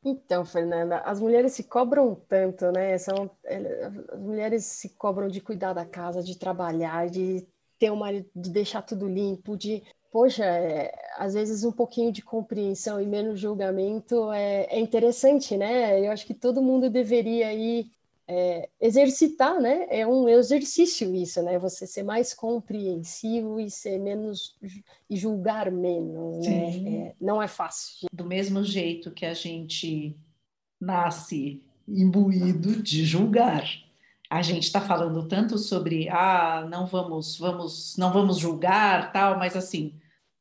[0.04, 2.96] Então, Fernanda, as mulheres se cobram tanto, né?
[2.96, 3.30] São,
[4.12, 7.46] as mulheres se cobram de cuidar da casa, de trabalhar, de
[7.78, 13.00] ter uma, de deixar tudo limpo, de poxa, é, às vezes um pouquinho de compreensão
[13.00, 16.00] e menos julgamento é, é interessante, né?
[16.00, 17.90] Eu acho que todo mundo deveria ir
[18.28, 19.86] é, exercitar, né?
[19.88, 21.58] É um exercício isso, né?
[21.58, 24.56] Você ser mais compreensivo e ser menos
[25.08, 26.76] e julgar menos, né?
[26.86, 28.08] É, não é fácil.
[28.12, 30.16] Do mesmo jeito que a gente
[30.80, 33.64] nasce imbuído de julgar,
[34.28, 39.54] a gente está falando tanto sobre ah, não vamos, vamos, não vamos julgar, tal, mas
[39.54, 39.94] assim,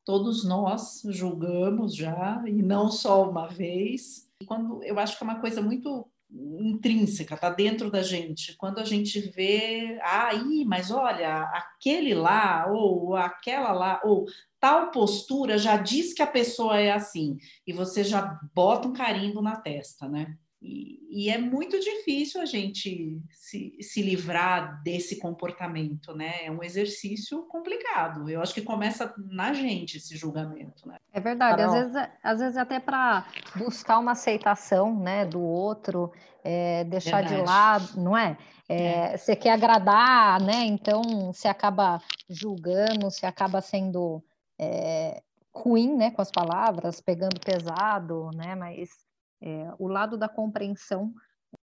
[0.04, 4.28] todos nós julgamos já e não só uma vez.
[4.48, 8.56] Quando eu acho que é uma coisa muito intrínseca, está dentro da gente.
[8.58, 14.26] Quando a gente vê, aí, ah, mas olha, aquele lá, ou aquela lá, ou
[14.60, 19.42] tal postura já diz que a pessoa é assim, e você já bota um carimbo
[19.42, 20.38] na testa, né?
[20.68, 26.46] E, e, é muito difícil a gente se, se livrar desse comportamento, né?
[26.46, 28.28] É um exercício complicado.
[28.28, 30.98] Eu acho que começa na gente esse julgamento, né?
[31.14, 31.62] É verdade.
[31.62, 36.12] Às vezes, às vezes até para buscar uma aceitação, né, do outro,
[36.44, 37.36] é, deixar verdade.
[37.36, 38.36] de lado, não é?
[38.68, 39.18] É, é?
[39.18, 40.66] Você quer agradar, né?
[40.66, 44.24] Então você acaba julgando, você acaba sendo
[44.60, 45.22] é,
[45.54, 48.56] ruim, né, com as palavras, pegando pesado, né?
[48.56, 49.06] Mas
[49.46, 51.14] é, o lado da compreensão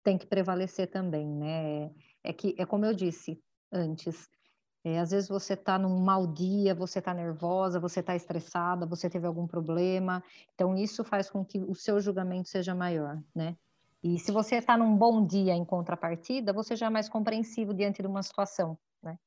[0.03, 1.89] tem que prevalecer também, né?
[2.21, 4.27] É que é como eu disse antes,
[4.83, 9.09] é, às vezes você está num mau dia, você está nervosa, você está estressada, você
[9.09, 10.21] teve algum problema,
[10.53, 13.55] então isso faz com que o seu julgamento seja maior, né?
[14.03, 18.01] E se você está num bom dia em contrapartida, você já é mais compreensivo diante
[18.01, 19.17] de uma situação, né?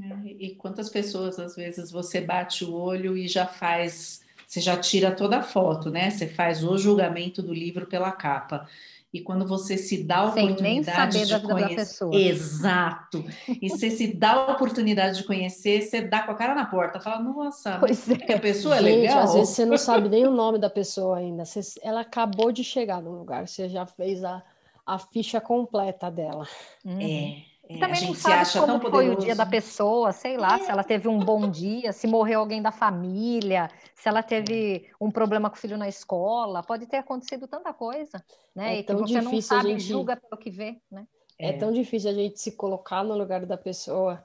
[0.00, 4.76] É, e quantas pessoas às vezes você bate o olho e já faz você já
[4.76, 6.10] tira toda a foto, né?
[6.10, 8.68] Você faz o julgamento do livro pela capa.
[9.12, 12.14] E quando você se dá a oportunidade de conhecer.
[12.14, 13.24] Exato.
[13.60, 16.98] E você se dá a oportunidade de conhecer, você dá com a cara na porta,
[16.98, 18.34] fala, nossa, pois é.
[18.34, 19.18] a pessoa é Gente, legal.
[19.24, 21.44] Às vezes você não sabe nem o nome da pessoa ainda.
[21.44, 24.42] Você, ela acabou de chegar no lugar, você já fez a,
[24.86, 26.48] a ficha completa dela.
[26.82, 27.00] Uhum.
[27.00, 27.51] É.
[27.68, 30.58] É, também não sabe como foi o dia da pessoa, sei lá, é.
[30.58, 35.10] se ela teve um bom dia, se morreu alguém da família, se ela teve um
[35.10, 38.22] problema com o filho na escola, pode ter acontecido tanta coisa,
[38.54, 38.76] né?
[38.76, 39.84] É e que você não sabe, gente...
[39.84, 41.06] julga pelo que vê, né?
[41.38, 41.50] É.
[41.50, 41.52] é.
[41.52, 44.24] tão difícil a gente se colocar no lugar da pessoa,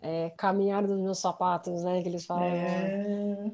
[0.00, 2.02] é, caminhar dos meus sapatos, né?
[2.02, 2.44] Que eles falam.
[2.44, 3.52] É.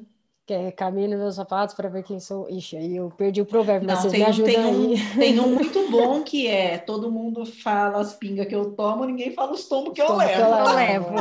[0.49, 2.49] Que é caminho nos meus sapatos para ver quem sou.
[2.49, 5.15] Ixi, aí eu perdi o provérbio, Não, mas vocês tem, me ajudam tem um, aí.
[5.19, 9.31] Tem um muito bom que é, todo mundo fala as pingas que eu tomo, ninguém
[9.31, 10.33] fala os tombos que, eu levo.
[10.33, 11.15] Que eu levo.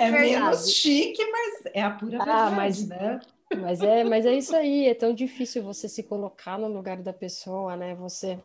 [0.00, 3.20] É, é menos chique, mas é a pura ah, verdade, mas, né?
[3.54, 7.12] Mas é, mas é isso aí, é tão difícil você se colocar no lugar da
[7.12, 7.94] pessoa, né?
[7.96, 8.38] Você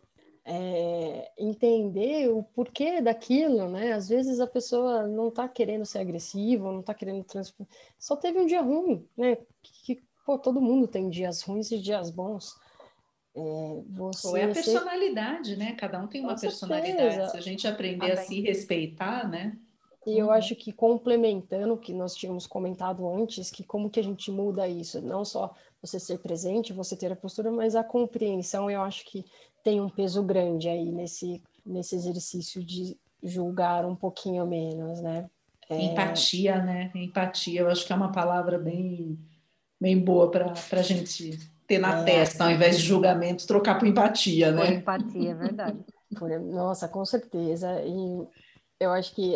[0.44, 3.94] é, entender o porquê daquilo, né?
[3.94, 7.54] Às vezes a pessoa não tá querendo ser agressiva, não tá querendo trans...
[7.98, 9.38] só teve um dia ruim, né?
[9.62, 12.56] Que, pô, todo mundo tem dias ruins e dias bons.
[13.36, 13.42] É,
[13.90, 15.72] você Ou é a personalidade, né?
[15.72, 17.32] Cada um tem uma personalidade.
[17.32, 19.58] Se a gente aprender a se respeitar, né?
[20.06, 24.04] E eu acho que complementando o que nós tínhamos comentado antes, que como que a
[24.04, 25.02] gente muda isso?
[25.02, 29.26] Não só você ser presente, você ter a postura, mas a compreensão, eu acho que
[29.64, 35.28] tem um peso grande aí nesse, nesse exercício de julgar um pouquinho menos, né?
[35.68, 35.82] É...
[35.82, 36.92] Empatia, né?
[36.94, 39.18] Empatia, eu acho que é uma palavra bem
[39.80, 42.04] bem boa para a gente ter na é.
[42.04, 44.66] testa, ao invés de julgamento, trocar por empatia, né?
[44.66, 45.80] Por empatia, é verdade.
[46.52, 47.82] Nossa, com certeza.
[47.82, 48.28] E
[48.80, 49.36] eu acho que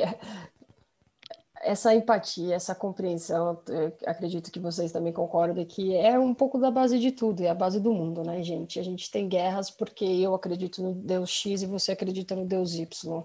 [1.62, 3.62] essa empatia, essa compreensão,
[4.06, 7.56] acredito que vocês também concordam que é um pouco da base de tudo, é a
[7.56, 8.80] base do mundo, né, gente?
[8.80, 12.74] A gente tem guerras porque eu acredito no Deus X e você acredita no Deus
[12.76, 13.24] Y.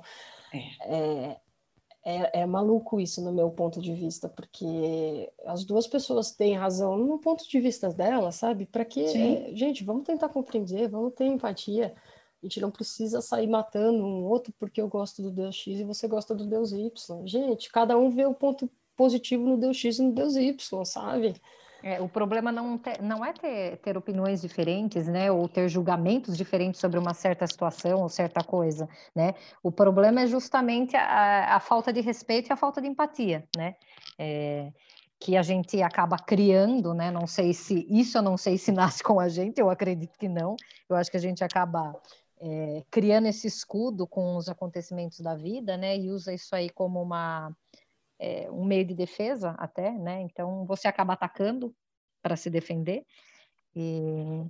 [0.53, 0.59] É.
[0.83, 1.37] É,
[2.05, 6.97] é, é, maluco isso no meu ponto de vista, porque as duas pessoas têm razão
[6.97, 8.67] no ponto de vista delas, sabe?
[8.67, 11.95] Para que, é, gente, vamos tentar compreender, vamos ter empatia,
[12.43, 15.85] A gente não precisa sair matando um outro porque eu gosto do Deus X e
[15.85, 17.27] você gosta do Deus Y.
[17.27, 21.35] Gente, cada um vê o ponto positivo no Deus X e no Deus Y, sabe?
[21.83, 26.37] É, o problema não, ter, não é ter, ter opiniões diferentes, né, ou ter julgamentos
[26.37, 29.35] diferentes sobre uma certa situação ou certa coisa, né?
[29.63, 33.77] O problema é justamente a, a falta de respeito e a falta de empatia, né?
[34.19, 34.73] É,
[35.21, 37.11] que a gente acaba criando, né?
[37.11, 40.29] Não sei se isso eu não sei se nasce com a gente, eu acredito que
[40.29, 40.57] não.
[40.89, 41.95] Eu acho que a gente acaba
[42.41, 45.97] é, criando esse escudo com os acontecimentos da vida, né?
[45.97, 47.55] E usa isso aí como uma
[48.19, 50.21] é, um meio de defesa até, né?
[50.23, 51.75] Então você acaba atacando
[52.23, 53.05] para se defender,
[53.75, 54.45] e...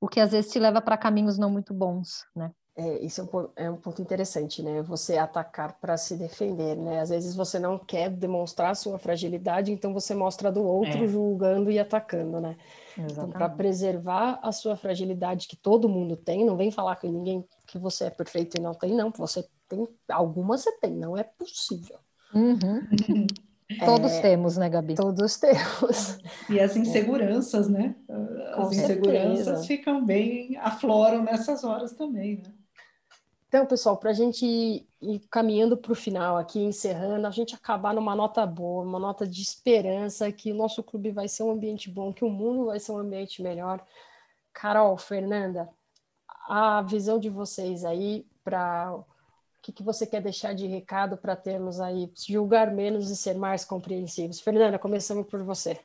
[0.00, 2.52] o que às vezes te leva para caminhos não muito bons, né?
[2.76, 4.80] É, isso é um, é um ponto interessante, né?
[4.82, 7.00] Você atacar para se defender, né?
[7.00, 11.06] Às vezes você não quer demonstrar sua fragilidade, então você mostra do outro é.
[11.06, 12.56] julgando e atacando, né?
[12.96, 13.12] Exatamente.
[13.12, 17.46] Então, para preservar a sua fragilidade que todo mundo tem, não vem falar que ninguém
[17.66, 19.10] que você é perfeito e não tem, não.
[19.10, 21.98] Você tem algumas você tem, não é possível.
[22.34, 22.86] Uhum.
[23.84, 24.96] Todos é, temos, né, Gabi?
[24.96, 26.18] Todos temos.
[26.48, 27.94] E as inseguranças, né?
[28.52, 29.66] As Com inseguranças certeza.
[29.66, 32.52] ficam bem, afloram nessas horas também, né?
[33.46, 37.92] Então, pessoal, para a gente ir caminhando para o final aqui, encerrando, a gente acabar
[37.92, 41.90] numa nota boa, uma nota de esperança, que o nosso clube vai ser um ambiente
[41.90, 43.84] bom, que o mundo vai ser um ambiente melhor.
[44.52, 45.68] Carol, Fernanda,
[46.48, 49.00] a visão de vocês aí para
[49.60, 53.34] o que, que você quer deixar de recado para termos aí, julgar menos e ser
[53.34, 54.40] mais compreensivos?
[54.40, 55.78] Fernanda, começamos por você.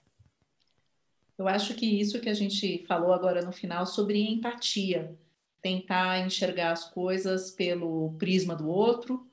[1.37, 5.13] Eu acho que isso que a gente falou agora no final sobre empatia,
[5.61, 9.27] tentar enxergar as coisas pelo prisma do outro,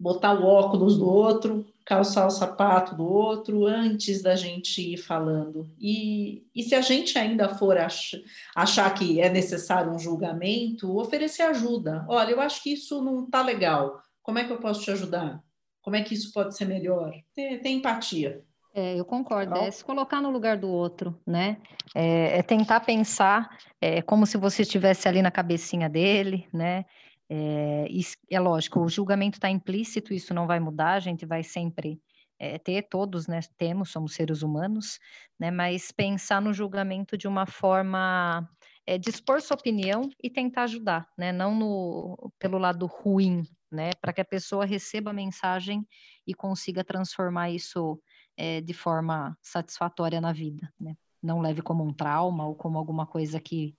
[0.00, 5.70] botar o óculos do outro, calçar o sapato do outro antes da gente ir falando.
[5.78, 8.14] E, e se a gente ainda for ach,
[8.56, 12.06] achar que é necessário um julgamento, oferecer ajuda.
[12.08, 14.00] Olha, eu acho que isso não está legal.
[14.22, 15.42] Como é que eu posso te ajudar?
[15.82, 17.12] Como é que isso pode ser melhor?
[17.34, 18.42] Ter, ter empatia.
[18.72, 19.56] É, eu concordo.
[19.56, 21.56] É se colocar no lugar do outro, né?
[21.94, 26.84] É, é tentar pensar é, como se você estivesse ali na cabecinha dele, né?
[27.32, 27.86] É,
[28.28, 32.02] é lógico, o julgamento está implícito, isso não vai mudar, a gente vai sempre
[32.40, 34.98] é, ter, todos né, temos, somos seres humanos,
[35.38, 38.50] né, mas pensar no julgamento de uma forma,
[38.84, 44.12] é, dispor sua opinião e tentar ajudar, né, não no, pelo lado ruim, né, para
[44.12, 45.86] que a pessoa receba a mensagem
[46.26, 48.02] e consiga transformar isso
[48.36, 53.06] é, de forma satisfatória na vida, né, não leve como um trauma ou como alguma
[53.06, 53.76] coisa que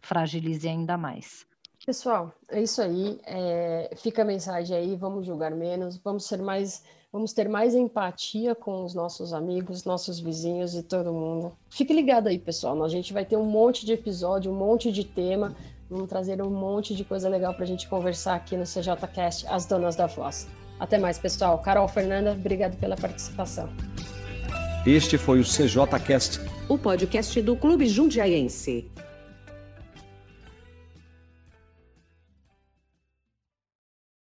[0.00, 1.50] fragilize ainda mais.
[1.84, 3.18] Pessoal, é isso aí.
[3.26, 4.96] É, fica a mensagem aí.
[4.96, 5.96] Vamos julgar menos.
[5.96, 11.12] Vamos ser mais, vamos ter mais empatia com os nossos amigos, nossos vizinhos e todo
[11.12, 11.52] mundo.
[11.68, 12.80] Fique ligado aí, pessoal.
[12.84, 15.56] A gente vai ter um monte de episódio, um monte de tema.
[15.90, 19.66] Vamos trazer um monte de coisa legal para a gente conversar aqui no CJCast, as
[19.66, 20.46] donas da voz.
[20.78, 21.58] Até mais, pessoal.
[21.58, 23.68] Carol, Fernanda, obrigado pela participação.
[24.86, 28.90] Este foi o CJCast, o podcast do Clube Jundiaense.